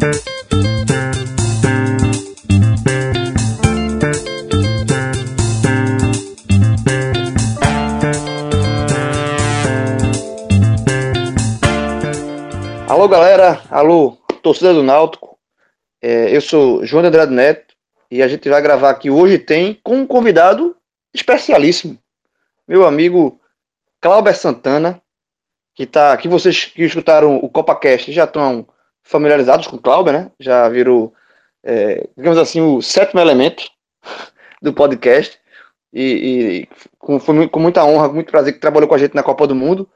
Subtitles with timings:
[0.00, 0.08] Alô,
[13.08, 13.60] galera.
[13.70, 15.38] Alô, torcida do Náutico.
[16.00, 17.74] É, eu sou João de Andrade Neto
[18.10, 20.74] e a gente vai gravar aqui hoje tem com um convidado
[21.12, 21.98] especialíssimo,
[22.66, 23.38] meu amigo
[24.00, 25.02] Cláudio Santana,
[25.74, 28.66] que tá, que vocês que escutaram o CopaCast já estão
[29.02, 30.30] familiarizados com Cláudio, né?
[30.38, 31.12] Já viram,
[31.62, 33.64] é, digamos assim, o sétimo elemento
[34.62, 35.38] do podcast
[35.92, 36.68] e, e
[36.98, 39.46] com, foi com muita honra, com muito prazer que trabalhou com a gente na Copa
[39.46, 39.88] do Mundo.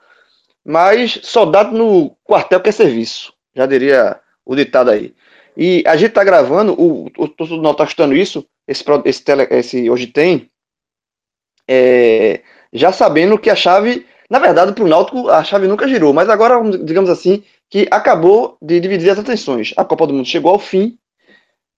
[0.65, 5.15] Mas soldado no quartel que é serviço, já diria o ditado aí.
[5.57, 9.47] E a gente tá gravando, o, o torcedor não tá escutando isso, esse, esse, tele,
[9.51, 10.51] esse hoje tem,
[11.69, 12.41] é,
[12.73, 16.29] já sabendo que a chave, na verdade, para o Náutico, a chave nunca girou, mas
[16.29, 19.73] agora, digamos assim, que acabou de dividir as atenções.
[19.77, 20.99] A Copa do Mundo chegou ao fim,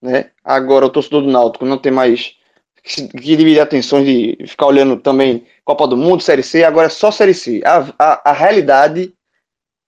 [0.01, 0.31] né?
[0.43, 2.35] Agora o torcedor do Náutico não tem mais
[2.83, 6.89] que, que dividir atenções de ficar olhando também Copa do Mundo, Série C, agora é
[6.89, 7.61] só Série C.
[7.65, 9.13] A, a, a realidade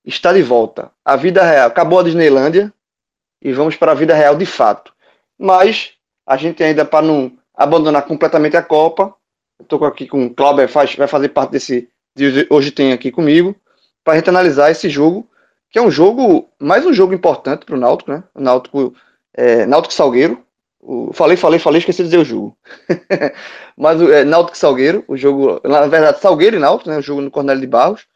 [0.06, 0.92] está de volta.
[1.06, 1.68] A vida real.
[1.68, 2.74] Acabou a Disneylândia
[3.42, 4.94] e vamos para a vida real de fato.
[5.38, 5.94] Mas
[6.28, 9.16] a gente ainda, para não abandonar completamente a Copa,
[9.62, 11.90] estou aqui com o Cláudio, faz, vai fazer parte desse.
[12.16, 13.56] De hoje tem aqui comigo,
[14.04, 15.30] para a gente analisar esse jogo,
[15.70, 18.24] que é um jogo, mais um jogo importante para o Náutico, né?
[18.34, 18.94] O Náutico,
[19.34, 20.44] é, Náutico Salgueiro.
[20.82, 22.58] O, falei, falei, falei, esqueci de dizer o jogo.
[23.78, 26.98] Mas é, Náutico Salgueiro, o jogo, na verdade, Salgueiro e Náutico, né?
[26.98, 28.08] O jogo no Cornélio de Barros.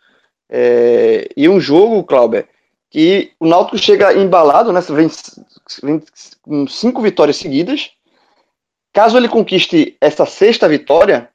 [0.50, 2.46] É, e um jogo, Cláudio,
[2.90, 4.80] que o Náutico chega embalado, né?
[4.82, 5.10] Vem,
[5.82, 6.04] vem
[6.42, 7.92] com cinco vitórias seguidas.
[8.94, 11.30] Caso ele conquiste essa sexta vitória,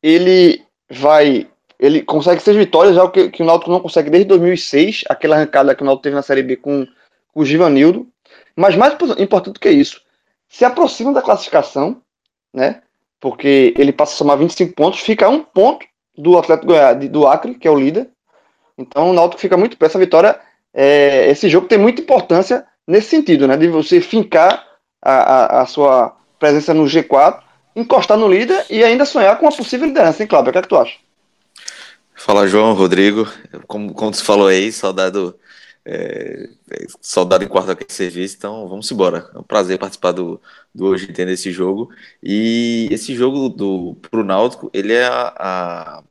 [0.00, 1.48] ele vai.
[1.80, 5.36] Ele consegue seis vitórias, já o que, que o Náutico não consegue desde 2006, aquela
[5.36, 6.86] arrancada que o Náutico teve na Série B com,
[7.32, 8.06] com o Givanildo.
[8.54, 10.02] Mas mais importante do que isso,
[10.46, 12.02] se aproxima da classificação,
[12.52, 12.82] né?
[13.18, 15.86] Porque ele passa a somar 25 pontos, fica a um ponto
[16.16, 16.32] do
[16.64, 18.10] Goiás, do Acre, que é o líder.
[18.76, 19.92] Então o Náutico fica muito perto.
[19.92, 20.38] Essa vitória,
[20.74, 23.56] é, esse jogo tem muita importância nesse sentido, né?
[23.56, 24.66] De você fincar
[25.02, 27.40] a, a, a sua presença no G4
[27.74, 30.50] encostar no líder e ainda sonhar com uma possível liderança, hein, Cláudio?
[30.50, 30.98] O que é que tu acha?
[32.22, 33.26] Fala, João, Rodrigo.
[33.66, 35.38] Como, como tu falou aí, soldado,
[35.86, 36.50] é,
[37.00, 39.30] soldado em quarto aqui de serviço, então vamos embora.
[39.34, 40.38] É um prazer participar do,
[40.74, 41.90] do hoje entender esse jogo.
[42.22, 46.02] E esse jogo do pro Náutico, ele é a, a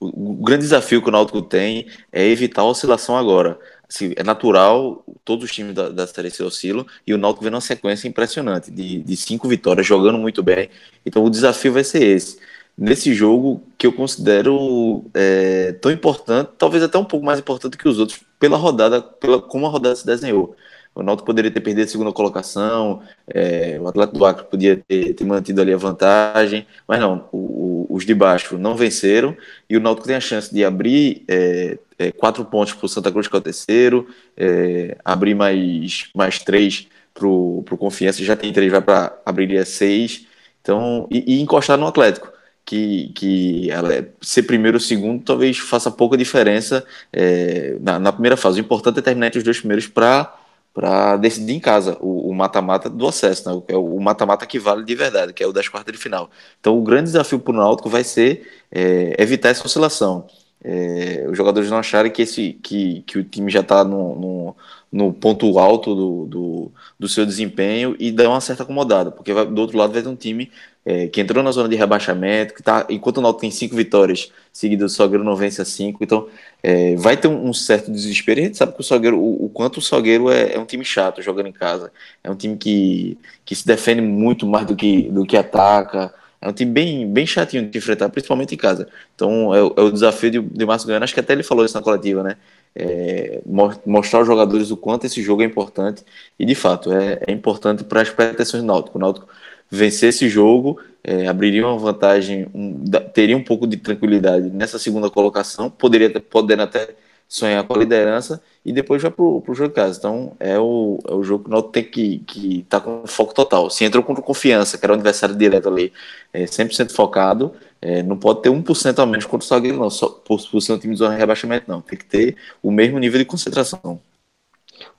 [0.00, 3.58] o, o grande desafio que o Náutico tem é evitar a oscilação agora
[3.90, 7.50] assim, é natural, todos os times da, da Série C oscilam, e o Náutico vem
[7.50, 10.70] numa sequência impressionante, de, de cinco vitórias, jogando muito bem.
[11.04, 12.38] Então o desafio vai ser esse.
[12.80, 17.86] Nesse jogo que eu considero é, tão importante, talvez até um pouco mais importante que
[17.86, 20.56] os outros, pela rodada, pela, como a rodada se desenhou.
[20.94, 25.12] O Náutico poderia ter perdido a segunda colocação, é, o Atlético do Acre podia ter,
[25.12, 29.36] ter, mantido ali a vantagem, mas não, o, o, os de baixo não venceram
[29.68, 33.12] e o Náutico tem a chance de abrir é, é, quatro pontos para o Santa
[33.12, 38.54] Cruz, que é o terceiro, é, abrir mais, mais três para o Confiança, já tem
[38.54, 40.26] três, vai para abrir seis,
[40.62, 42.39] então, e, e, encostar no Atlético.
[42.64, 48.12] Que, que ela é, ser primeiro ou segundo talvez faça pouca diferença é, na, na,
[48.12, 48.60] primeira fase.
[48.60, 50.36] O importante é terminar entre os dois primeiros para
[50.72, 53.74] para decidir em casa o mata-mata do acesso, né?
[53.74, 56.30] o mata-mata que vale de verdade, que é o das quartas de final.
[56.60, 60.28] Então, o grande desafio para o Náutico vai ser é, evitar essa oscilação
[60.62, 64.56] é, os jogadores não acharem que, esse, que, que o time já está no, no,
[64.92, 69.46] no, ponto alto do, do, do, seu desempenho e dar uma certa acomodada, porque vai,
[69.46, 70.50] do outro lado vai ter um time
[70.84, 74.32] é, que entrou na zona de rebaixamento, que tá, enquanto o Náutico tem cinco vitórias
[74.52, 76.26] seguidas, o Salgueiro não vence a cinco, então
[76.62, 79.78] é, vai ter um, certo desespero, a gente sabe que o Salgueiro, o, o quanto
[79.78, 81.92] o Salgueiro é, é, um time chato jogando em casa,
[82.24, 86.48] é um time que, que se defende muito mais do que, do que ataca, é
[86.48, 88.88] um time bem, bem chatinho de enfrentar, principalmente em casa.
[89.14, 91.76] Então é, é o desafio de, de Márcio Goiano, acho que até ele falou isso
[91.76, 92.36] na coletiva, né?
[92.74, 93.40] É,
[93.84, 96.02] mostrar aos jogadores o quanto esse jogo é importante.
[96.38, 98.96] E de fato, é, é importante para as pretensões do Náutico.
[98.96, 99.28] O Náutico
[99.70, 102.84] vencer esse jogo é, abriria uma vantagem, um,
[103.14, 106.94] teria um pouco de tranquilidade nessa segunda colocação, poderia podendo até
[107.26, 109.96] sonhar com a liderança e depois vai pro, pro jogo de casa.
[109.98, 113.32] Então é o, é o jogo que o Náutico tem que, que tá com foco
[113.32, 113.70] total.
[113.70, 115.92] Se entrou contra confiança, que era o adversário direto ali,
[116.32, 120.08] é 100% focado, é, não pode ter 1% a menos contra o Salgueiro, não, só
[120.08, 121.80] por, por ser um time de zona de rebaixamento, não.
[121.80, 124.00] Tem que ter o mesmo nível de concentração.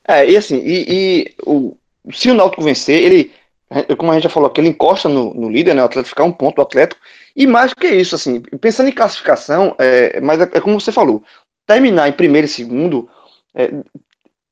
[0.07, 1.75] É, e assim, e, e o,
[2.13, 3.31] se o Náutico vencer, ele,
[3.97, 6.23] como a gente já falou aqui, ele encosta no, no líder, né, o Atlético ficar
[6.23, 6.99] um ponto do Atlético,
[7.35, 11.23] e mais que isso, assim, pensando em classificação, é, mas é, é como você falou,
[11.65, 13.09] terminar em primeiro e segundo,
[13.55, 13.71] é,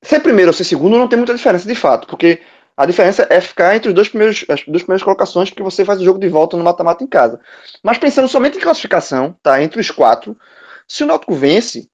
[0.02, 2.40] ser primeiro ou ser segundo não tem muita diferença de fato, porque
[2.78, 6.00] a diferença é ficar entre os dois primeiros, as duas primeiras colocações, porque você faz
[6.00, 7.42] o jogo de volta no mata-mata em casa.
[7.84, 9.62] Mas pensando somente em classificação, tá?
[9.62, 10.38] Entre os quatro,
[10.88, 11.90] se o Náutico vence,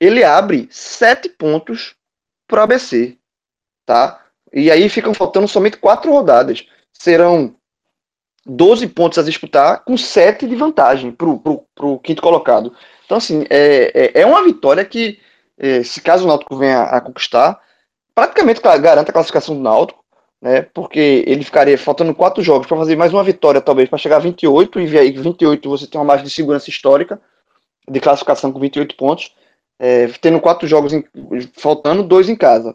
[0.00, 1.96] ele abre sete pontos
[2.46, 3.18] para o ABC,
[3.84, 4.24] tá?
[4.52, 6.66] E aí ficam faltando somente quatro rodadas.
[6.92, 7.54] Serão
[8.46, 12.72] 12 pontos a disputar, com 7 de vantagem para o quinto colocado.
[13.04, 15.18] Então, assim, é, é, é uma vitória que,
[15.58, 17.60] é, se caso o Náutico venha a, conquistar,
[18.14, 20.02] praticamente garante a classificação do Náutico,
[20.40, 20.62] né?
[20.62, 24.20] Porque ele ficaria faltando quatro jogos para fazer mais uma vitória, talvez, para chegar a
[24.20, 27.20] 28, e aí 28 você tem uma margem de segurança histórica
[27.88, 29.34] de classificação com 28 pontos,
[29.78, 31.04] é, tendo quatro jogos em,
[31.54, 32.74] faltando, dois em casa.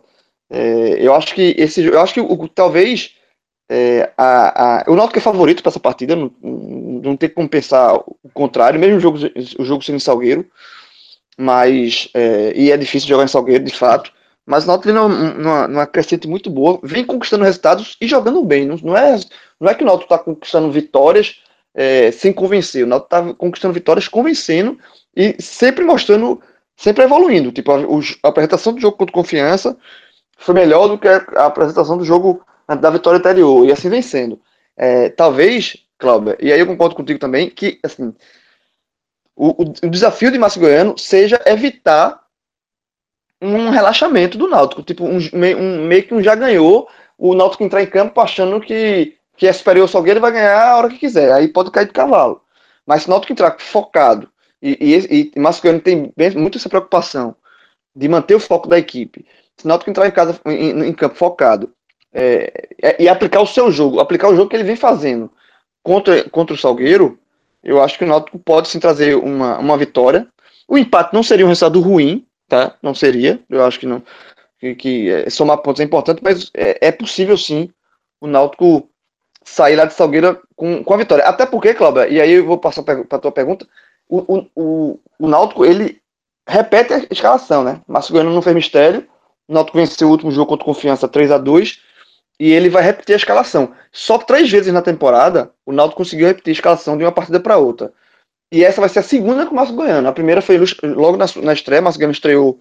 [0.50, 3.16] É, eu acho que esse, eu acho que o, talvez
[3.70, 7.96] é, a, a, o Náutico é favorito para essa partida, não, não tem como pensar
[7.96, 9.18] o contrário, mesmo o jogo,
[9.58, 10.46] o jogo sendo em Salgueiro,
[11.38, 14.12] mas é, e é difícil jogar em Salgueiro, de fato.
[14.46, 18.66] Mas o Náutico vem numa, numa crescente muito boa, vem conquistando resultados e jogando bem.
[18.66, 19.18] Não, não é,
[19.60, 21.42] não é que o Náutico está conquistando vitórias
[21.74, 22.84] é, sem convencer.
[22.84, 24.78] O Náutico está conquistando vitórias convencendo
[25.16, 26.42] e sempre mostrando,
[26.76, 27.52] sempre evoluindo.
[27.52, 27.78] Tipo, a,
[28.24, 29.78] a apresentação do jogo contra confiança
[30.44, 32.46] foi melhor do que a, apresentação do jogo
[32.80, 34.40] da vitória anterior, e assim vencendo.
[34.76, 38.14] É, talvez, Cláudia, e aí eu concordo contigo também, que assim,
[39.36, 42.22] o, o, desafio de Márcio Goiano seja evitar
[43.42, 47.82] um relaxamento do Náutico, tipo, um, um, meio que um já ganhou, o Náutico entrar
[47.82, 51.32] em campo achando que, que é superior ao Salgueiro vai ganhar a hora que quiser,
[51.32, 52.42] aí pode cair de cavalo.
[52.86, 54.30] Mas se o Náutico entrar focado,
[54.62, 57.36] e, e, e Márcio Goiano tem bem, muito essa preocupação
[57.96, 59.26] de manter o foco da equipe,
[59.58, 61.72] se o Náutico entrar em, casa, em, em campo focado
[62.14, 65.32] é, é, e aplicar o seu jogo, aplicar o jogo que ele vem fazendo
[65.82, 67.20] contra, contra o Salgueiro,
[67.64, 70.28] eu acho que o Náutico pode sim trazer uma, uma vitória.
[70.68, 72.76] O empate não seria um resultado ruim, tá?
[72.82, 73.40] Não seria.
[73.50, 74.04] Eu acho que não.
[74.60, 77.70] Que, que é, somar pontos é importante, mas é, é, possível sim
[78.20, 78.90] o Náutico
[79.44, 81.26] sair lá de Salgueira com, com a vitória.
[81.26, 83.68] Até porque, Cláudia, e aí eu vou passar para a tua pergunta,
[84.08, 86.02] o, o, o, o Náutico, ele
[86.48, 87.82] repete a escalação, né?
[87.88, 89.08] Márcio Goiano não fez mistério,
[89.48, 91.80] o Náutico venceu o último jogo contra Confiança 3 a 2
[92.40, 93.74] e ele vai repetir a escalação.
[93.92, 97.58] Só três vezes na temporada o Náutico conseguiu repetir a escalação de uma partida para
[97.58, 97.92] outra.
[98.52, 100.08] E essa vai ser a segunda com o Márcio Goiano.
[100.08, 102.60] A primeira foi logo na, na estreia, o Márcio Goiano estreou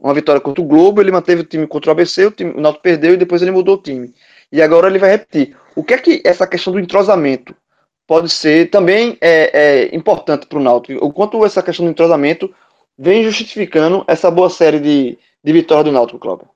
[0.00, 2.60] uma vitória contra o Globo, ele manteve o time contra o ABC, o, time, o
[2.60, 4.12] Náutico perdeu e depois ele mudou o time.
[4.50, 5.56] E agora ele vai repetir.
[5.74, 7.54] O que é que essa questão do entrosamento
[8.06, 9.50] pode ser também é,
[9.90, 11.04] é importante para o Náutico?
[11.04, 12.52] O quanto essa questão do entrosamento
[12.98, 16.48] vem justificando essa boa série de, de vitórias do Náutico, Cláudio?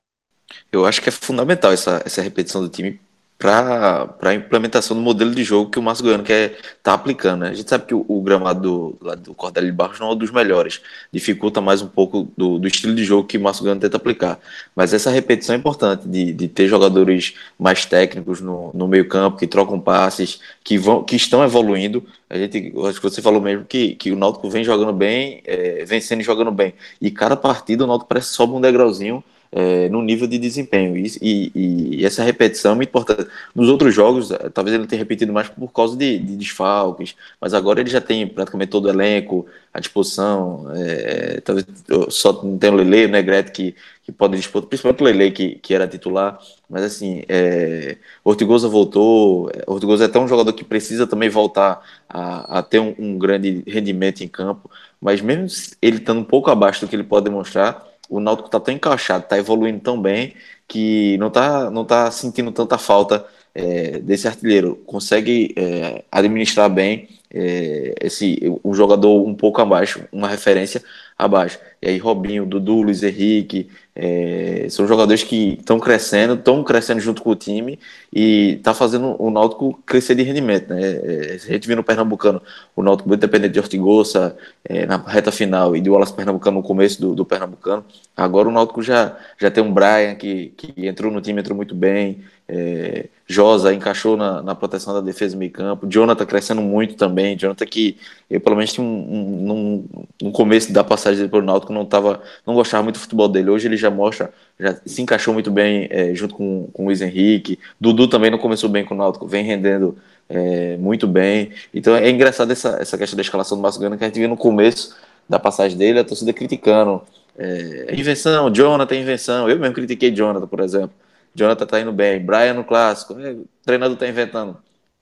[0.72, 2.98] Eu acho que é fundamental essa, essa repetição do time
[3.38, 7.42] para a implementação do modelo de jogo que o Márcio Goiano quer tá aplicando.
[7.42, 7.50] Né?
[7.50, 8.60] A gente sabe que o, o gramado
[9.00, 10.80] do, do Cordelli de Barros não é um dos melhores,
[11.12, 14.40] dificulta mais um pouco do, do estilo de jogo que o Márcio Goiano tenta aplicar.
[14.74, 19.38] Mas essa repetição é importante, de, de ter jogadores mais técnicos no, no meio campo,
[19.38, 22.04] que trocam passes, que, vão, que estão evoluindo.
[22.28, 25.84] A gente, acho que você falou mesmo que, que o Náutico vem jogando bem, é,
[25.84, 26.74] vencendo e jogando bem.
[27.00, 30.96] E cada partida o Náutico parece sobe um degrauzinho é, no nível de desempenho.
[30.96, 33.28] E, e, e, essa repetição é muito importante.
[33.54, 37.54] Nos outros jogos, é, talvez ele tenha repetido mais por causa de, de desfalques, mas
[37.54, 40.66] agora ele já tem praticamente todo o elenco à disposição.
[40.74, 41.66] É, talvez
[42.10, 43.74] só não tem o Lele, o Negrete que,
[44.04, 46.38] que pode dispor, principalmente o Lele que, que era titular.
[46.68, 49.50] Mas assim, é, Ortigosa voltou.
[49.66, 53.62] Ortigosa é até um jogador que precisa também voltar a, a ter um, um grande
[53.66, 54.70] rendimento em campo.
[55.00, 55.46] Mas mesmo
[55.80, 59.24] ele estando um pouco abaixo do que ele pode demonstrar, o Náutico está tão encaixado,
[59.24, 60.34] está evoluindo tão bem
[60.66, 64.76] que não está não tá sentindo tanta falta é, desse artilheiro.
[64.86, 70.82] Consegue é, administrar bem é, esse um jogador um pouco abaixo, uma referência
[71.18, 71.58] abaixo.
[71.80, 77.20] E aí Robinho, Dudu, Luiz Henrique, é, são jogadores que estão crescendo, estão crescendo junto
[77.20, 77.78] com o time
[78.12, 80.72] e está fazendo o Náutico crescer de rendimento.
[80.72, 80.80] Né?
[80.80, 82.40] É, a gente viu no Pernambucano
[82.76, 86.62] o Náutico muito dependente de Ortigosa é, na reta final e do Wallace Pernambucano no
[86.62, 87.84] começo do, do, Pernambucano.
[88.16, 91.74] Agora o Náutico já, já tem um Brian que, que entrou no time, entrou muito
[91.74, 92.22] bem.
[92.48, 95.86] É, Josa encaixou na, na, proteção da defesa meio campo.
[95.86, 97.36] Jonathan crescendo muito também.
[97.36, 97.98] Jonathan que
[98.30, 102.22] eu pelo menos tinha um, um, um, começo da passagem dele pelo Náutico não tava,
[102.46, 103.50] não gostava muito do futebol dele.
[103.50, 107.00] Hoje ele já mostra, já se encaixou muito bem é, junto com, com o Luiz
[107.00, 107.58] Henrique.
[107.80, 109.96] Dudu também não começou bem com o Náutico, vem rendendo
[110.28, 111.50] é, muito bem.
[111.72, 114.36] Então é engraçado essa, essa questão da escalação do Gana que a gente viu no
[114.36, 114.96] começo
[115.28, 117.02] da passagem dele, a torcida criticando.
[117.36, 119.48] É, invenção, Jonathan, invenção.
[119.48, 120.90] Eu mesmo critiquei Jonathan, por exemplo.
[121.34, 122.18] Jonathan tá indo bem.
[122.18, 123.18] Brian no clássico.
[123.20, 124.56] É, o treinador tá inventando.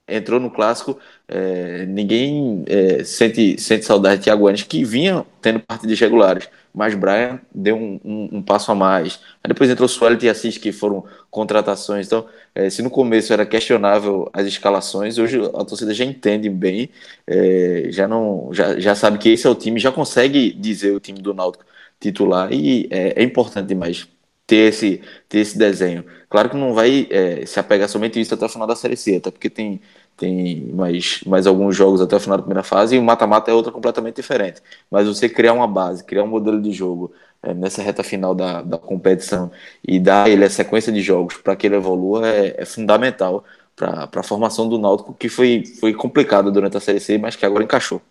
[0.07, 0.97] Entrou no clássico,
[1.27, 6.95] é, ninguém é, sente, sente saudade de Thiago Enes, que vinha tendo partidas regulares, mas
[6.95, 9.19] Brian deu um, um, um passo a mais.
[9.43, 12.07] Aí depois entrou Sueli e Assis, que foram contratações.
[12.07, 16.89] Então, é, se no começo era questionável as escalações, hoje a torcida já entende bem,
[17.25, 20.99] é, já, não, já, já sabe que esse é o time, já consegue dizer o
[20.99, 21.65] time do Náutico
[21.99, 24.07] titular, e é, é importante demais
[24.47, 26.05] ter esse, ter esse desenho.
[26.29, 29.17] Claro que não vai é, se apegar somente isso até o final da Série C,
[29.17, 29.81] até porque tem,
[30.15, 33.53] tem mais, mais alguns jogos até o final da primeira fase e o mata-mata é
[33.53, 34.61] outra completamente diferente.
[34.89, 37.13] Mas você criar uma base, criar um modelo de jogo
[37.43, 39.51] é, nessa reta final da, da competição
[39.85, 43.43] e dar ele a sequência de jogos para que ele evolua é, é fundamental
[43.75, 47.45] para a formação do Náutico, que foi, foi complicada durante a Série C, mas que
[47.45, 48.01] agora encaixou.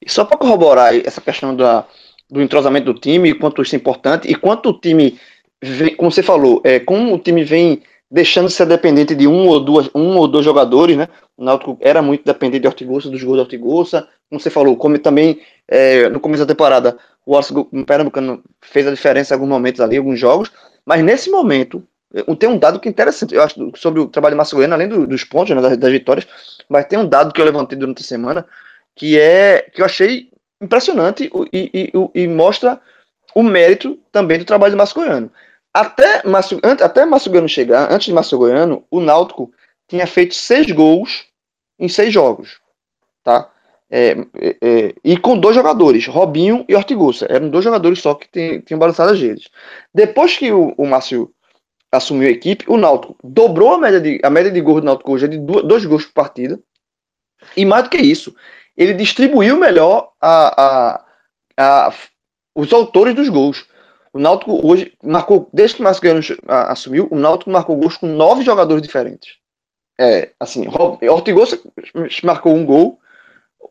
[0.00, 1.84] E só para corroborar essa questão da,
[2.32, 5.18] do entrosamento do time, quanto isso é importante, e quanto o time
[5.62, 9.46] vem, como você falou, é, como o time vem deixando de ser dependente de um
[9.48, 11.08] ou, duas, um ou dois jogadores, né?
[11.36, 14.98] O Náutico era muito dependente de Ortigosa, dos gols de Ortigosa, como você falou, como
[14.98, 17.54] também é, no começo da temporada o Wallace
[17.86, 20.50] Pernambucano fez a diferença em alguns momentos ali, alguns jogos,
[20.84, 21.86] mas nesse momento
[22.38, 24.88] tem um dado que é interessante, eu acho, sobre o trabalho de Márcio Goiano, além
[24.88, 26.26] do, dos pontos, né, das, das, vitórias,
[26.68, 28.44] mas tem um dado que eu levantei durante a semana,
[28.94, 30.28] que é que eu achei
[30.62, 32.80] impressionante e, e, e, mostra
[33.34, 35.30] o mérito também do trabalho de Márcio Goiano.
[35.74, 39.50] Até Márcio, até Márcio Goiano chegar, antes de Márcio Goiano, o Náutico
[39.88, 41.26] tinha feito seis gols
[41.78, 42.60] em seis jogos.
[43.24, 43.50] Tá?
[43.90, 47.26] É, é, é, e com dois jogadores, Robinho e Ortigosa.
[47.28, 49.48] Eram dois jogadores só que tinham balançado as redes.
[49.94, 51.32] Depois que o, o Márcio
[51.90, 55.12] assumiu a equipe, o Náutico dobrou a média de, a média de gols do Náutico
[55.12, 56.58] hoje é de dois gols por partida.
[57.56, 58.34] E mais do que isso,
[58.76, 61.04] ele distribuiu melhor a, a,
[61.58, 61.94] a,
[62.54, 63.66] os autores dos gols.
[64.12, 66.02] O Náutico hoje marcou, desde que o Márcio
[66.48, 69.36] assumiu, o Náutico marcou gols com nove jogadores diferentes.
[69.98, 70.66] É, assim,
[71.08, 71.60] Ortigosa
[72.22, 72.98] marcou um gol,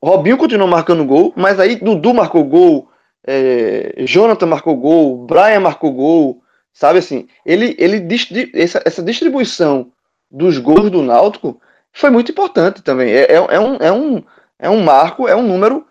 [0.02, 2.90] Robinho continuou marcando gol, mas aí Dudu marcou gol,
[3.26, 6.42] é, Jonathan marcou gol, Brian marcou gol,
[6.74, 7.28] sabe assim?
[7.46, 8.08] Ele, ele
[8.54, 9.92] essa, essa distribuição
[10.30, 11.60] dos gols do Náutico
[11.92, 13.12] foi muito importante também.
[13.12, 14.24] É, é, é, um, é, um,
[14.62, 15.86] é um marco, é um número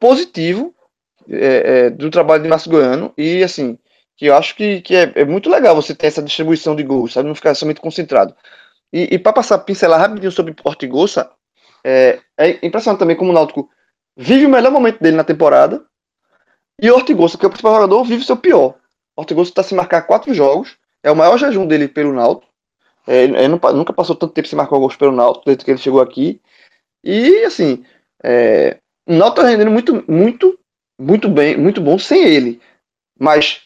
[0.00, 0.74] positivo
[1.30, 3.78] é, é, do trabalho de Márcio Goiano e assim,
[4.16, 7.12] que eu acho que, que é, é, muito legal você ter essa distribuição de gols,
[7.12, 7.28] sabe?
[7.28, 8.34] Não ficar somente concentrado.
[8.92, 11.30] E, e para passar pincelar rapidinho sobre Portigosa,
[11.84, 13.68] é, é impressionante também como o Náutico
[14.16, 15.84] vive o melhor momento dele na temporada
[16.80, 18.74] e Ortigosa, que é o principal jogador, vive o seu pior.
[19.14, 22.50] Ortigosa está se marcar quatro jogos, é o maior jejum dele pelo Náutico.
[23.06, 26.00] É, ele nunca passou tanto tempo sem marcar gols pelo Náutico desde que ele chegou
[26.00, 26.40] aqui.
[27.04, 27.84] E assim,
[28.22, 30.58] é, o Náutico está rendendo muito, muito
[31.02, 32.60] muito bem, muito bom sem ele.
[33.18, 33.62] Mas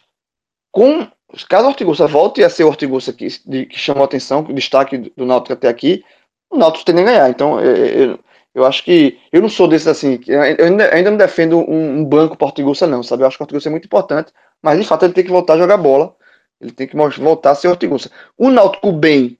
[0.72, 1.06] com
[1.48, 4.52] caso o Ortigosa volte a ser o Ortigosa que, de, que chamou a atenção, o
[4.52, 6.04] destaque do, Náutico até aqui,
[6.50, 7.28] o Náutico tem nem ganhar.
[7.28, 8.18] Então eu,
[8.54, 12.04] eu, acho que eu não sou desses assim, eu ainda, ainda não defendo um, um
[12.04, 13.22] banco Portigosa não, sabe?
[13.22, 15.54] Eu acho que o Ortigosa é muito importante, mas de fato ele tem que voltar
[15.54, 16.14] a jogar bola.
[16.58, 18.10] Ele tem que voltar a ser Ortigosa.
[18.38, 19.38] O Náutico bem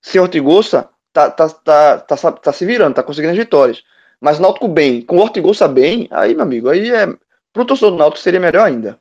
[0.00, 3.82] sem Ortigosa tá, tá, tá, tá, tá, se virando, tá conseguindo as vitórias.
[4.20, 7.06] Mas Náutico bem, com o Ortigosa bem, aí, meu amigo, aí é
[7.52, 9.00] para o torcedor do Náutico seria melhor ainda.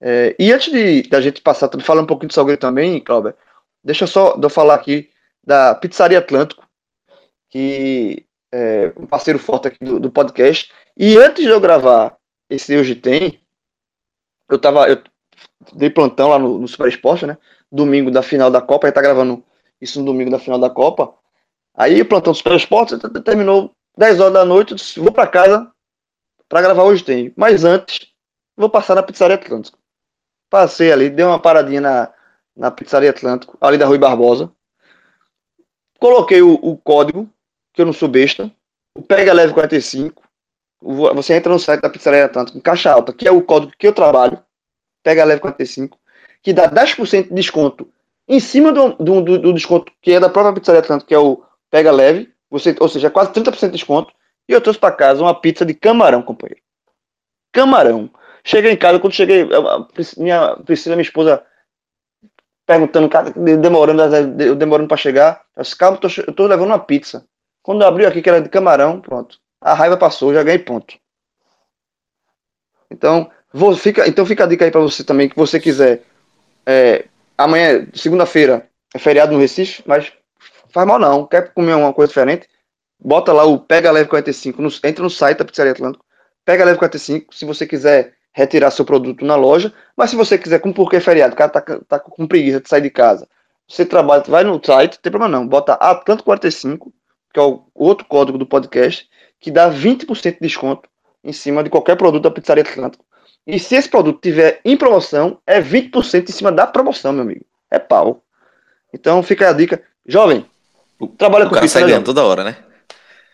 [0.00, 3.34] É, e antes de da gente passar, falar um pouquinho do Salgueiro também, Cláudio,
[3.82, 5.10] deixa só eu falar aqui
[5.44, 6.64] da Pizzaria Atlântico,
[7.50, 10.70] que é um parceiro forte aqui do, do podcast.
[10.96, 12.16] E antes de eu gravar
[12.48, 13.40] esse Hoje Tem,
[14.48, 15.02] eu tava, eu
[15.74, 17.36] dei plantão lá no, no Super Esporte, né?
[17.70, 19.44] Domingo da final da Copa, a gente tá gravando
[19.80, 21.14] isso no domingo da final da Copa.
[21.78, 25.28] Aí o plantão do Super Esporte terminou 10 horas da noite, eu disse, vou para
[25.28, 25.70] casa
[26.48, 27.32] para gravar hoje tem.
[27.36, 28.08] Mas antes,
[28.56, 29.78] vou passar na Pizzaria Atlântico.
[30.50, 32.12] Passei ali, dei uma paradinha na,
[32.56, 34.50] na Pizzaria Atlântico, ali da Rui Barbosa.
[36.00, 37.30] Coloquei o, o código,
[37.72, 38.50] que eu não sou besta,
[38.96, 40.20] o Pega Leve 45.
[40.80, 43.92] Você entra no site da Pizzaria Atlântico, caixa alta, que é o código que eu
[43.92, 44.42] trabalho,
[45.04, 45.96] Pega Leve 45,
[46.42, 47.88] que dá 10% de desconto
[48.28, 51.42] em cima do, do, do, desconto que é da própria Pizzaria Atlântico, que é o
[51.70, 54.12] Pega Leve, você, ou seja, quase 30% de desconto.
[54.48, 56.62] E eu trouxe para casa uma pizza de camarão, companheiro.
[57.52, 58.10] Camarão.
[58.42, 59.46] Cheguei em casa, quando cheguei,
[60.16, 61.44] minha Priscila, minha esposa,
[62.66, 64.02] perguntando, cara, demorando,
[64.42, 65.44] eu demorando para chegar.
[65.54, 67.26] Eu disse, calma, tô, eu tô levando uma pizza.
[67.62, 69.38] Quando abriu aqui, que era de camarão, pronto.
[69.60, 70.96] A raiva passou, já ganhei ponto.
[72.90, 76.02] Então, vou, fica, então fica a dica aí para você também, que você quiser.
[76.64, 77.06] É,
[77.36, 80.12] amanhã, segunda-feira, é feriado no Recife, mas
[80.70, 81.26] faz mal não.
[81.26, 82.48] Quer comer uma coisa diferente?
[82.98, 86.04] bota lá o Pega Leve 45, no, entra no site da Pizzaria Atlântico,
[86.44, 90.58] Pega Leve 45, se você quiser retirar seu produto na loja, mas se você quiser,
[90.60, 93.28] com porque é feriado, o cara tá, tá com preguiça de sair de casa,
[93.68, 96.92] você trabalha, vai no site, não tem problema não, bota Atlântico 45,
[97.32, 99.08] que é o outro código do podcast,
[99.40, 100.88] que dá 20% de desconto
[101.22, 103.04] em cima de qualquer produto da Pizzaria Atlântico.
[103.46, 107.44] E se esse produto tiver em promoção, é 20% em cima da promoção, meu amigo.
[107.70, 108.22] É pau.
[108.92, 109.82] Então fica a dica.
[110.06, 110.46] Jovem,
[111.16, 112.56] trabalha o com cara pizza, sai né, toda hora, né?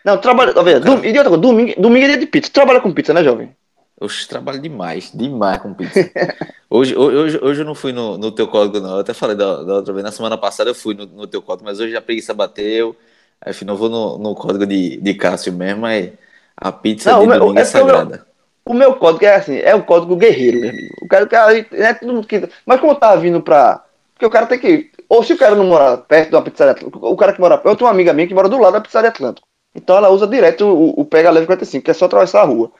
[0.03, 0.53] Não, trabalha.
[0.53, 0.69] Cara.
[0.69, 2.51] outra coisa, domingo, domingo é dia de pizza.
[2.51, 3.55] Trabalha com pizza, né, jovem?
[3.99, 6.11] Oxe, trabalho demais, demais com pizza.
[6.67, 8.95] Hoje, hoje, hoje eu não fui no, no teu código, não.
[8.95, 10.03] Eu até falei da, da outra vez.
[10.03, 12.93] Na semana passada eu fui no, no teu código, mas hoje a preguiça bateu.
[13.39, 16.09] Aí, afinal, eu vou no, no código de, de Cássio mesmo, mas
[16.57, 18.25] a pizza Não, de meu- domingo é, é porque o meu- sagrada.
[18.65, 20.95] O meu código é assim, é o código guerreiro, meu amigo.
[21.03, 22.49] O cara, o cara é todo mundo que.
[22.65, 23.85] Mas como eu tava vindo pra.
[24.13, 24.91] Porque o cara tem que.
[25.09, 27.55] Ou se o cara não mora perto de uma pizzaria Atlântico, o cara que mora.
[27.63, 29.47] Eu tenho uma amiga minha que mora do lado da pizzaria Atlântico.
[29.73, 32.71] Então ela usa direto o, o Pega Leve 45, que é só atravessar a rua.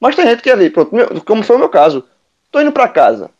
[0.00, 2.04] Mas tem gente que é ali, pronto, meu- como foi o meu caso.
[2.50, 3.30] Tô indo pra casa.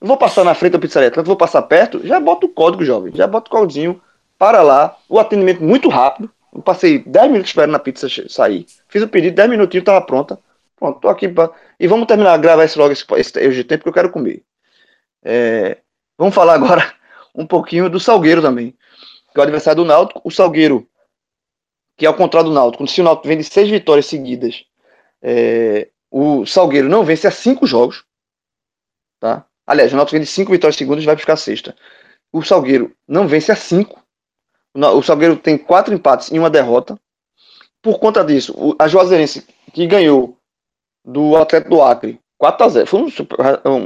[0.00, 3.12] Vou passar na frente da pizzaria Atlântico, vou passar perto, já bota o código, jovem.
[3.14, 4.00] Já bota o códigozinho,
[4.38, 4.96] para lá.
[5.08, 6.30] O atendimento muito rápido.
[6.54, 8.66] Eu passei 10 minutos esperando a pizza sair.
[8.88, 10.38] Fiz o pedido, 10 minutinhos, tava pronta.
[10.78, 11.50] Pronto, tô aqui pra...
[11.78, 14.42] E vamos terminar, gravar esse logo esse, esse hoje tempo que eu quero comer.
[15.24, 15.78] É,
[16.18, 16.92] Vamos falar agora
[17.38, 18.72] um pouquinho do Salgueiro também.
[19.32, 20.20] Que é o adversário do Náutico.
[20.24, 20.88] O Salgueiro,
[21.96, 24.64] que é ao contrário do Náutico, se o Náutico vem de seis vitórias seguidas,
[25.22, 28.04] é, o Salgueiro não vence há cinco jogos.
[29.20, 29.46] Tá?
[29.66, 31.76] Aliás, o Náutico vem de cinco vitórias seguidas e vai a sexta.
[32.32, 34.02] O Salgueiro não vence há cinco.
[34.74, 36.98] O O Salgueiro tem quatro empates e uma derrota.
[37.82, 40.36] Por conta disso, o- a Juazeirense, que ganhou
[41.04, 43.08] do Atlético do Acre 4x0, foi um,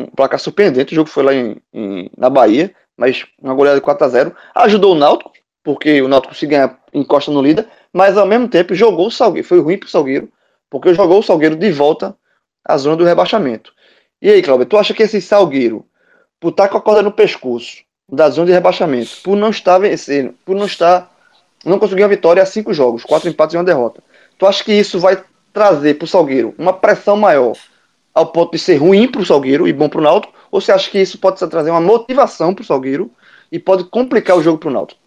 [0.03, 0.93] um placar surpreendente.
[0.93, 4.35] O jogo foi lá em, em- na Bahia, mas uma goleada de 4x0.
[4.55, 5.33] Ajudou o Náutico,
[5.63, 9.47] porque o Náutico se ganha encosta no líder, mas ao mesmo tempo jogou o Salgueiro.
[9.47, 10.29] Foi ruim pro Salgueiro,
[10.71, 12.17] porque jogou o Salgueiro de volta
[12.65, 13.73] à zona do rebaixamento.
[14.21, 15.85] E aí, Cláudio, tu acha que esse Salgueiro,
[16.39, 20.35] por estar com a corda no pescoço da zona de rebaixamento, por não estar vencendo,
[20.45, 21.11] por não estar.
[21.65, 24.03] não conseguir uma vitória há cinco jogos, quatro empates e uma derrota.
[24.39, 25.23] Tu acha que isso vai
[25.53, 27.57] trazer pro Salgueiro uma pressão maior
[28.15, 30.33] ao ponto de ser ruim pro Salgueiro e bom pro Náutico?
[30.51, 33.11] Ou você acha que isso pode trazer uma motivação pro Salgueiro
[33.51, 35.01] e pode complicar o jogo pro Náutico?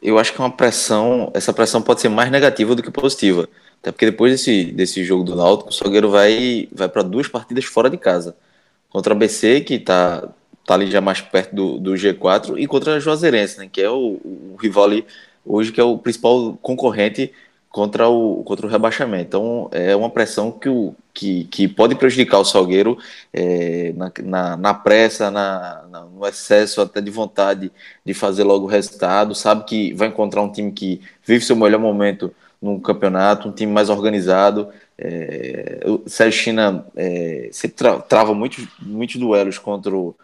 [0.00, 3.48] Eu acho que é uma pressão, essa pressão pode ser mais negativa do que positiva.
[3.80, 7.64] Até porque depois desse, desse jogo do Náutico, o Salgueiro vai, vai para duas partidas
[7.64, 8.36] fora de casa.
[8.90, 10.28] Contra a BC, que tá,
[10.64, 13.90] tá ali já mais perto do, do G4, e contra a Juazeirense, né, que é
[13.90, 15.06] o, o rival ali
[15.44, 17.32] hoje, que é o principal concorrente
[17.70, 19.24] contra o, contra o rebaixamento.
[19.28, 22.98] Então, é uma pressão que, o, que, que pode prejudicar o Salgueiro
[23.32, 27.70] é, na, na, na pressa, na, na- no excesso até de vontade
[28.04, 29.34] de fazer logo o resultado.
[29.34, 33.72] Sabe que vai encontrar um time que vive seu melhor momento no campeonato, um time
[33.72, 34.68] mais organizado.
[34.96, 40.14] É, o Sérgio China é, sempre tra- trava muitos, muitos duelos contra o,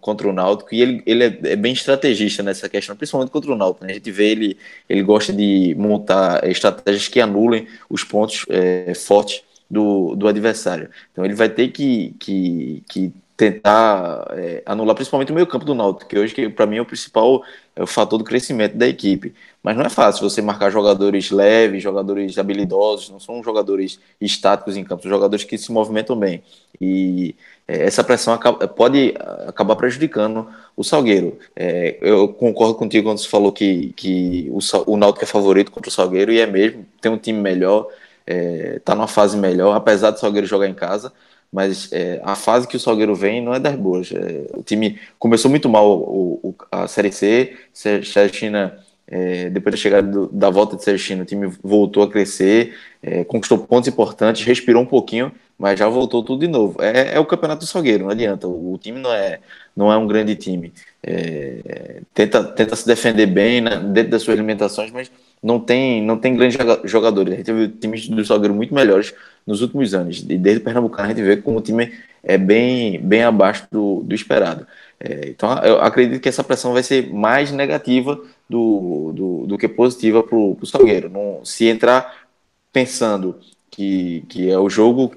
[0.00, 3.56] contra o Náutico e ele, ele é, é bem estrategista nessa questão, principalmente contra o
[3.56, 3.84] Náutico.
[3.84, 3.92] né?
[3.92, 9.42] A gente vê ele, ele gosta de montar estratégias que anulem os pontos é, fortes
[9.70, 10.90] do, do adversário.
[11.12, 15.72] Então ele vai ter que, que, que tentar é, anular principalmente o meio campo do
[15.72, 17.44] Náutico, que hoje que para mim é o principal
[17.76, 19.32] é o fator do crescimento da equipe.
[19.62, 24.82] Mas não é fácil você marcar jogadores leves, jogadores habilidosos, não são jogadores estáticos em
[24.82, 26.42] campo, são jogadores que se movimentam bem.
[26.80, 27.36] E
[27.68, 29.14] é, essa pressão acaba- pode
[29.46, 31.38] acabar prejudicando o Salgueiro.
[31.54, 34.58] É, eu concordo contigo quando você falou que, que o,
[34.92, 37.86] o Náutico é favorito contra o Salgueiro, e é mesmo, tem um time melhor,
[38.26, 41.12] é, tá numa fase melhor, apesar do Salgueiro jogar em casa,
[41.52, 44.10] mas é, a fase que o Salgueiro vem não é das boas.
[44.12, 49.74] É, o time começou muito mal o, o- a Série C, Sérgio China, é, depois
[49.74, 53.58] da chegada do- da volta de Sérgio China, o time voltou a crescer, é, conquistou
[53.58, 56.80] pontos importantes, respirou um pouquinho, mas já voltou tudo de novo.
[56.82, 58.46] É, é o campeonato do Salgueiro, não adianta.
[58.46, 59.40] O, o time não é,
[59.74, 60.72] não é um grande time.
[61.02, 65.10] É, tenta, tenta se defender bem né, dentro das suas limitações, mas
[65.42, 67.34] não tem, não tem grandes joga- jogadores.
[67.34, 69.14] A gente viu times do Salgueiro muito melhores
[69.46, 70.24] nos últimos anos.
[70.28, 74.02] E desde o Pernambucano a gente vê como o time é bem, bem abaixo do,
[74.02, 74.66] do esperado.
[75.00, 79.68] É, então eu acredito que essa pressão vai ser mais negativa do, do, do que
[79.68, 81.08] positiva para o Salgueiro.
[81.08, 82.26] Não, se entrar
[82.72, 83.36] pensando
[83.70, 85.12] que, que é o jogo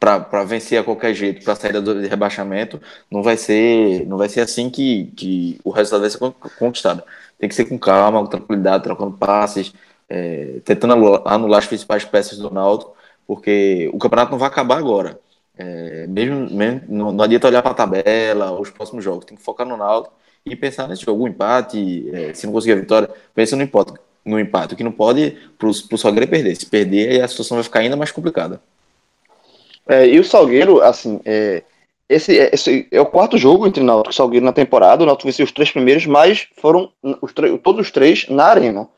[0.00, 4.16] para vencer a qualquer jeito, para sair da zona de rebaixamento, não vai ser, não
[4.16, 7.02] vai ser assim que, que o resultado vai ser con- conquistado.
[7.38, 9.72] Tem que ser com calma, com tranquilidade, trocando passes,
[10.08, 10.94] é, tentando
[11.26, 12.94] anular, as principais peças do Náutico,
[13.26, 15.20] porque o campeonato não vai acabar agora.
[15.56, 19.42] É, mesmo, mesmo não, não adianta olhar para a tabela, os próximos jogos, tem que
[19.44, 20.14] focar no Náutico
[20.46, 23.92] e pensar nesse jogo, o empate, é, se não conseguir a vitória, pensa no empate,
[24.24, 24.72] no empate.
[24.74, 26.56] O que não pode para o Salgueiro é perder.
[26.56, 28.60] Se perder, a situação vai ficar ainda mais complicada.
[29.90, 31.64] É, e o Salgueiro, assim, é,
[32.08, 35.02] esse, é- esse é o quarto jogo entre Náutico e Salgueiro na temporada.
[35.02, 38.88] O Náutico venceu os três primeiros, mas foram os todos os três na arena.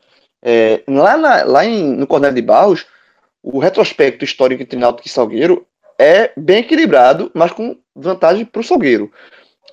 [0.43, 2.85] É, lá na, lá em, no Cornélio de Barros,
[3.41, 5.65] o retrospecto histórico entre Náutico e Salgueiro
[5.97, 9.11] é bem equilibrado, mas com vantagem para o Salgueiro.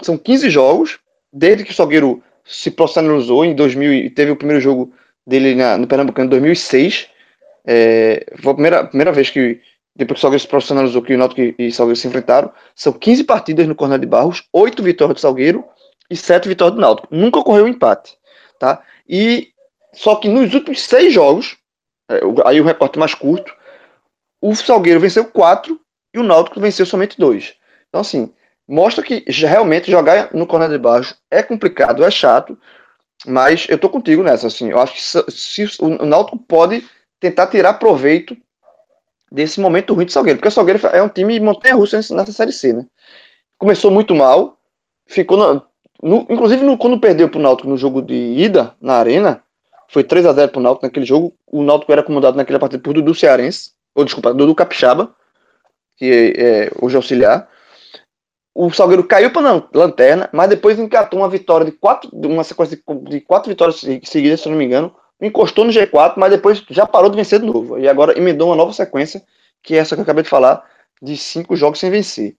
[0.01, 0.99] São 15 jogos,
[1.31, 4.93] desde que o Salgueiro se profissionalizou em 2000 e teve o primeiro jogo
[5.27, 7.09] dele na, no Pernambucano em 2006.
[7.67, 9.61] É, foi a primeira, primeira vez que,
[9.95, 12.53] depois que o Salgueiro se profissionalizou, que o Náutico e, o Salgueiro se enfrentaram.
[12.75, 15.65] São 15 partidas no Cornélio de Barros, 8 vitórias do Salgueiro
[16.09, 17.09] e 7 vitórias do Náutico.
[17.11, 18.17] Nunca ocorreu um empate.
[18.59, 18.83] Tá?
[19.09, 19.49] E
[19.93, 21.57] só que nos últimos seis jogos,
[22.11, 23.53] é, aí o recorte mais curto,
[24.41, 25.81] o Salgueiro venceu quatro
[26.15, 27.55] e o Náutico venceu somente dois.
[27.89, 28.33] Então, assim,
[28.69, 32.59] mostra que realmente jogar no corner de baixo é complicado, é chato,
[33.27, 37.49] mas eu tô contigo nessa, assim, eu acho que se, se o Náutico pode tentar
[37.49, 38.37] tirar proveito
[39.31, 42.73] desse momento ruim de Salgueiro, porque o Salgueiro é um time montanha-russa nessa Série C,
[42.73, 42.87] né?
[43.59, 44.59] Começou muito mal,
[45.07, 45.63] ficou no,
[46.03, 49.43] no, inclusive no, quando perdeu pro Náutico no jogo de ida na Arena,
[49.89, 52.95] foi 3 a 0 pro Náutico naquele jogo, o Náutico era comandado naquela partida por
[52.95, 55.15] Dudu Cearense, ou desculpa, Dudu Capixaba,
[55.97, 57.49] que é, é hoje auxiliar.
[58.55, 63.21] O Salgueiro caiu para lanterna, mas depois encatou uma vitória de quatro, uma sequência de
[63.21, 64.95] quatro vitórias seguidas, se não me engano.
[65.21, 67.79] Encostou no G4, mas depois já parou de vencer de novo.
[67.79, 69.23] E agora emendou uma nova sequência,
[69.63, 70.65] que é essa que eu acabei de falar,
[71.03, 72.37] de cinco jogos sem vencer.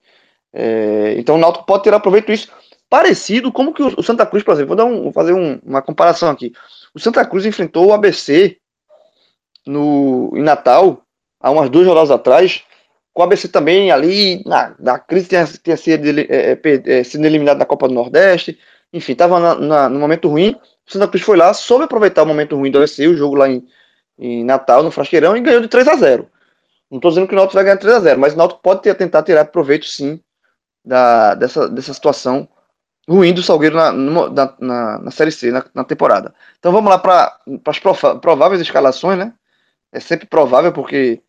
[0.52, 2.50] É, então o Náutico pode tirar proveito disso.
[2.90, 5.80] Parecido como que o Santa Cruz, por exemplo, vou, dar um, vou fazer um, uma
[5.80, 6.52] comparação aqui.
[6.94, 8.58] O Santa Cruz enfrentou o ABC
[9.66, 11.02] no, em Natal
[11.42, 12.62] há umas duas rodadas atrás,
[13.12, 16.60] com o ABC também ali, na, na crise, tinha, tinha sido, é, é,
[16.98, 18.58] é, sido eliminado da Copa do Nordeste,
[18.92, 19.54] enfim, estava
[19.88, 20.56] no momento ruim.
[20.86, 23.48] O Santa Cruz foi lá, soube aproveitar o momento ruim do ABC, o jogo lá
[23.48, 23.66] em,
[24.18, 26.28] em Natal, no Frasqueirão, e ganhou de 3 a 0
[26.90, 28.82] Não estou dizendo que o Náutico vai ganhar 3 a 0 mas o Náutico pode
[28.82, 30.20] ter, tentar tirar proveito, sim,
[30.84, 32.48] da, dessa, dessa situação
[33.08, 36.34] ruim do Salgueiro na, na, na, na Série C, na, na temporada.
[36.58, 37.78] Então vamos lá para as
[38.20, 39.32] prováveis escalações, né?
[39.92, 41.20] É sempre provável porque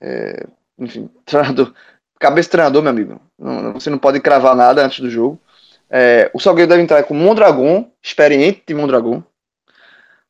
[0.00, 0.46] é,
[0.78, 1.72] enfim, treinador,
[2.18, 3.20] cabeça treinador, meu amigo.
[3.38, 5.40] Não, você não pode cravar nada antes do jogo.
[5.90, 9.22] É, o Salgueiro deve entrar com Mondragon, experiente de Mondragon.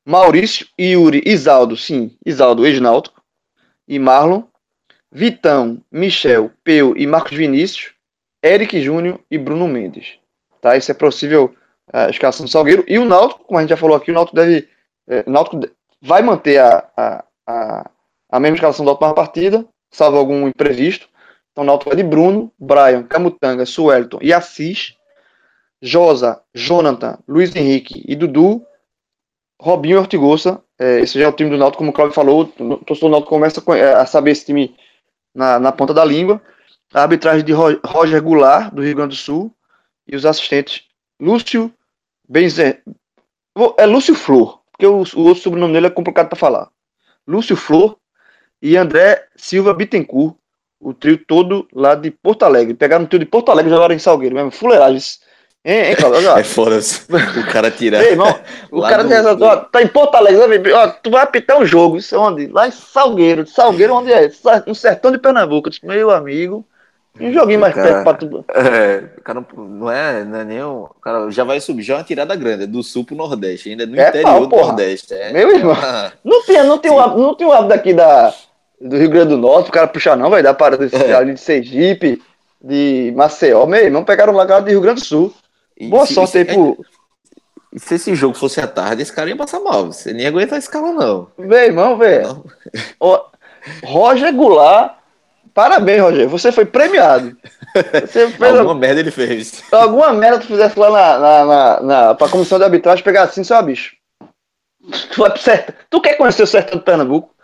[0.04, 3.22] Maurício, Yuri, Isaldo, sim, Isaldo, ex-náutico.
[3.86, 4.44] E Marlon.
[5.10, 7.92] Vitão, Michel, Peu e Marcos Vinícius.
[8.42, 10.18] Eric Júnior e Bruno Mendes.
[10.60, 10.76] Tá?
[10.76, 11.54] Isso é possível
[11.92, 12.84] é, a escalação do Salgueiro.
[12.86, 14.68] E o Náutico, como a gente já falou aqui, o Náutico deve.
[15.08, 15.60] É, o Náutico
[16.00, 17.90] vai manter a, a, a,
[18.30, 21.08] a mesma escalação da última partida, salvo algum imprevisto.
[21.50, 24.94] Então, na altura de Bruno, Brian, Camutanga, Suelton e Assis,
[25.80, 28.64] Josa, Jonathan, Luiz Henrique e Dudu,
[29.60, 30.62] Robinho e Ortigosa.
[30.78, 32.42] É, esse já é o time do Náutico, como o Claudio falou.
[32.42, 33.62] O torcedor do Náutico começa
[34.00, 34.76] a saber esse time
[35.34, 36.40] na, na ponta da língua.
[36.92, 39.52] A arbitragem de Roger Goulart, do Rio Grande do Sul,
[40.06, 40.84] e os assistentes
[41.20, 41.72] Lúcio
[42.28, 42.82] Benzer.
[43.76, 46.68] É Lúcio Flor, porque o, o outro sobrenome dele é complicado para falar.
[47.26, 47.98] Lúcio Flor
[48.62, 50.36] e André Silva Bittencourt,
[50.80, 52.74] o trio todo lá de Porto Alegre.
[52.74, 54.50] Pegaram o trio de Porto Alegre e jogaram em Salgueiro mesmo.
[54.50, 55.00] Fuleiragem.
[55.64, 56.30] Hein, hein, Cláudio?
[56.30, 58.02] É foda o cara tirar.
[58.02, 58.34] Ei, irmão,
[58.70, 59.44] o cara do...
[59.44, 62.46] ó, tá em Porto Alegre, ó, tu vai apitar um jogo, isso é onde?
[62.46, 63.46] Lá em Salgueiro.
[63.46, 64.30] Salgueiro onde é?
[64.66, 65.68] No sertão de Pernambuco.
[65.68, 66.64] Disse, meu amigo,
[67.20, 68.44] um joguinho mais cara, perto pra tu.
[68.54, 70.84] É, o cara não é, não é nem o.
[70.84, 73.70] O cara já vai subir, já é uma tirada grande, é do sul pro Nordeste,
[73.70, 75.14] ainda é no é interior pau, do Nordeste.
[75.14, 75.76] É, Meu irmão,
[76.24, 78.32] não tem, não tem, um, não tem um hábito daqui da,
[78.80, 81.14] do Rio Grande do Norte, o cara puxar não, vai dar para é.
[81.14, 82.22] ali de Sergipe,
[82.62, 85.34] de Maceió, meu irmão, pegaram lá do Rio Grande do Sul.
[85.78, 86.84] E Boa se, sorte aí pro.
[87.76, 89.86] Se esse jogo fosse à tarde, esse cara ia passar mal.
[89.86, 91.28] Você nem aguenta a escala, não.
[91.38, 92.44] Meu irmão, velho.
[93.84, 94.98] Roger Goulart
[95.58, 96.28] Parabéns, Roger.
[96.28, 97.36] Você foi premiado.
[98.06, 99.64] Você alguma merda ele fez.
[99.72, 103.42] Alguma merda tu fizesse lá na, na, na, na pra comissão de arbitragem pegar assim,
[103.42, 103.96] só bicho.
[105.10, 105.74] Tu vai pro certo.
[105.90, 107.34] Tu quer conhecer o sertão do Pernambuco?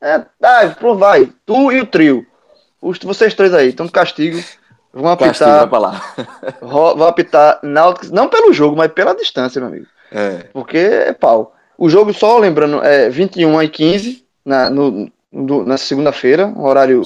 [0.00, 1.30] É, vai, vai.
[1.44, 2.26] Tu e o trio.
[2.80, 4.42] Os, vocês três aí, estão de castigo.
[4.92, 5.28] Vão apitar.
[5.28, 6.02] Castigo, vai pra lá.
[6.94, 9.86] vão apitar Náutico, não pelo jogo, mas pela distância, meu amigo.
[10.10, 10.44] É.
[10.52, 11.54] Porque é pau.
[11.78, 15.10] O jogo, só lembrando, é 21 e 15 na, no,
[15.64, 17.02] na segunda-feira, um horário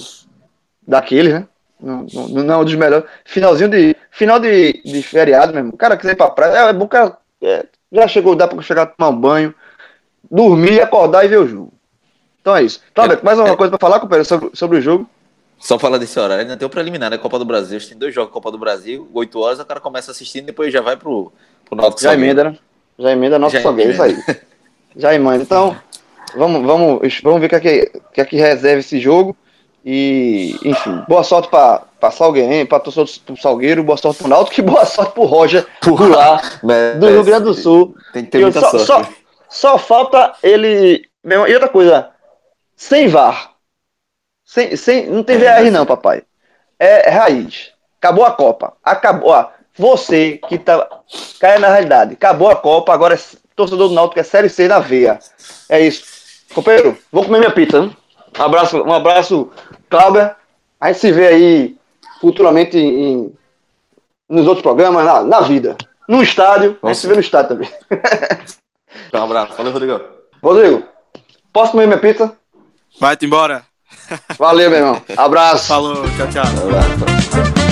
[0.87, 1.47] daquele, né?
[1.81, 3.09] Não, não, não é dos melhores.
[3.25, 3.97] Finalzinho de.
[4.11, 5.71] Final de, de feriado mesmo.
[5.71, 6.67] O cara quiser ir pra praia.
[6.67, 7.19] É, é bom cara.
[7.43, 9.55] É, já chegou, dá pra chegar tomar um banho,
[10.31, 11.73] dormir, acordar e ver o jogo.
[12.41, 12.81] Então é isso.
[12.95, 15.09] Tá, é, mais alguma é, coisa pra falar, companheiro, sobre, sobre o jogo?
[15.65, 17.17] Só falar desse horário, ainda tem o preliminar, né?
[17.17, 17.81] Copa do Brasil.
[17.81, 20.83] Tem dois jogos Copa do Brasil, 8 horas, o cara começa assistindo e depois já
[20.83, 21.33] vai pro,
[21.65, 22.59] pro Náutico Já emenda, né?
[22.99, 24.23] Já emenda Náutico Salgueiro, isso aí.
[24.95, 25.43] já emenda.
[25.43, 25.75] Então,
[26.37, 29.35] vamos, vamos, vamos ver o que é que, que, é que reserva esse jogo.
[29.83, 34.61] E, enfim, boa sorte para Salgueiro, para torcedor do Salgueiro, boa sorte para o Náutico
[34.61, 35.67] e boa sorte para o Roger
[36.11, 36.43] lá
[37.01, 37.97] do Rio Grande do Sul.
[38.13, 39.15] Tem que ter muita só, sorte.
[39.49, 42.11] Só, só, falta ele E outra coisa,
[42.77, 43.54] sem VAR.
[44.55, 46.23] Sem, sem, não tem VR, não, papai.
[46.79, 47.73] É, é raiz.
[47.99, 48.75] Acabou a Copa.
[48.85, 49.31] Acabou.
[49.31, 50.89] Ó, você que tá.
[51.41, 52.13] Cai na realidade.
[52.15, 53.19] Acabou a Copa, agora é
[53.57, 55.19] torcedor do Náutico é Série C na veia.
[55.69, 56.05] É isso.
[56.55, 57.79] Companheiro, vou comer minha pizza.
[57.79, 57.97] Hein?
[58.39, 59.51] Um abraço, um abraço,
[59.91, 60.37] Cláudia.
[60.81, 61.77] A gente se vê aí
[62.21, 63.35] futuramente em,
[64.29, 65.77] nos outros programas, na, na vida.
[66.09, 66.79] No estádio.
[66.81, 66.87] Nossa.
[66.87, 67.71] A gente se vê no estádio também.
[69.13, 69.55] um abraço.
[69.57, 70.01] Valeu, Rodrigo.
[70.41, 70.85] Rodrigo,
[71.53, 72.39] posso comer minha pizza?
[73.01, 73.74] Vai-te embora.
[74.39, 75.03] Valeu, meu irmão.
[75.17, 75.69] Abraço.
[75.69, 76.45] Falou, tchau, tchau.
[76.69, 77.64] Abraço.